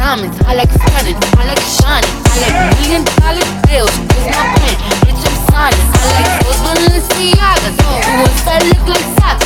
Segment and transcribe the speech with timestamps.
[0.00, 0.40] diamonds.
[0.48, 2.14] I like stunning, I like shining.
[2.32, 3.92] I like million dollar bills.
[4.16, 5.20] It's my pen, It's
[5.52, 5.84] I'm.
[5.92, 7.76] I like those Balenciagas.
[7.76, 9.39] The ones that look like socks.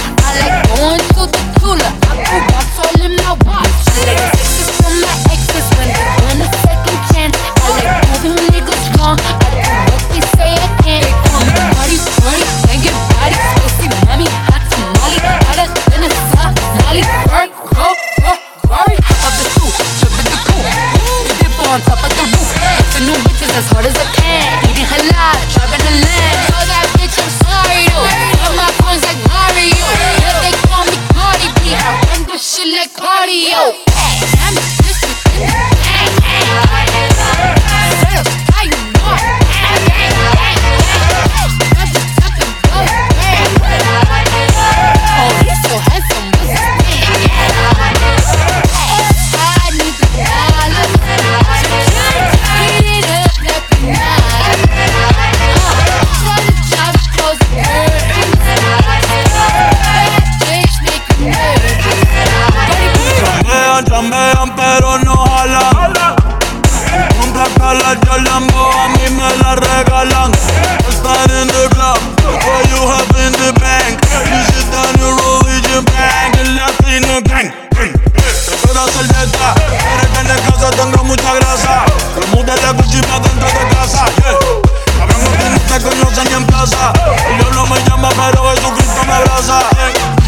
[86.65, 86.93] Casa.
[87.39, 89.61] Yo no me llama, pero Jesucristo me abraza.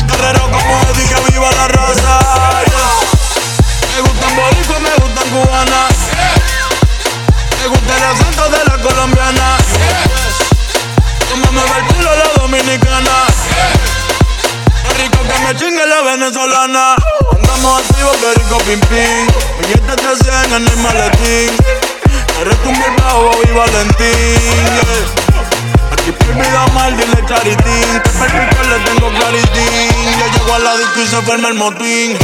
[0.07, 2.19] Guerrero como Eddie, que viva la raza.
[3.95, 5.97] Me gustan boricua, me gustan cubanas.
[7.61, 9.57] Me gusta el acento de la colombiana.
[11.31, 13.17] Como me va el culo la dominicana.
[14.83, 16.97] Qué rico que me chingue la venezolana.
[17.33, 19.27] Andamos activos, qué rico pim pim.
[19.61, 21.57] Billetes de 100 en el maletín.
[22.41, 25.26] Eres mi bajo y Valentín.
[26.27, 28.03] Prohibida mal, dile charitín.
[28.03, 30.19] Que perrito le tengo claritín.
[30.19, 32.19] Yo llego a la disco y se forma el motín.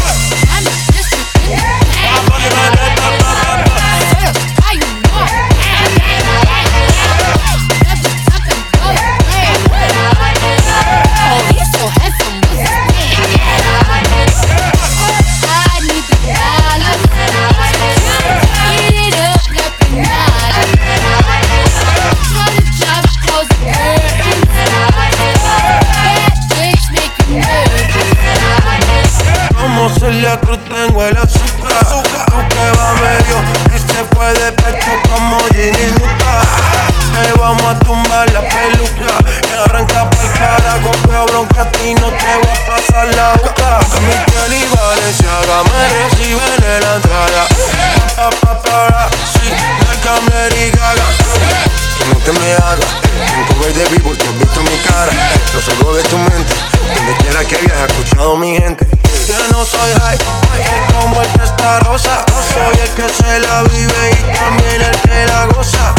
[30.41, 31.87] Cruz tengo el azúcar.
[32.33, 33.37] Aunque va medio
[33.75, 36.41] y se fue de pecho como Ginny Luca.
[37.13, 39.13] Te vamos a tumbar la peluca.
[39.49, 43.81] Y arranca pa'l carajo Veo bronca a ti no te voy a pasar la boca.
[44.01, 47.47] Mi piel y Valenciaga me reciben en la entrada.
[48.17, 51.05] Pa, pa, pa, sí, la gaga.
[51.99, 55.13] Que no te me hagas Tengo verde vivo porque has visto mi cara
[55.55, 56.55] Lo salgo de tu mente
[56.97, 59.02] Donde quiera que viajes, escuchado mi gente
[59.33, 62.23] Yo no soy high, que como el que está rosa.
[62.53, 65.95] Soy el que se la vive y también el que la goza